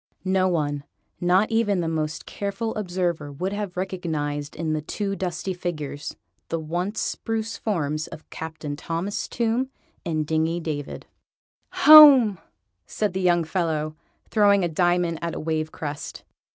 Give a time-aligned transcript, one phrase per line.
[0.25, 0.83] No one,
[1.19, 6.15] not even the most careful observer, would have recognised in the two dusty figures,
[6.49, 9.69] the once spruce forms of Captain Thomas Tomb
[10.03, 11.05] and Dingy David.
[11.85, 12.39] "Home!"
[12.87, 13.95] said the young fellow,
[14.27, 16.23] throwing a diamond at a wave crest.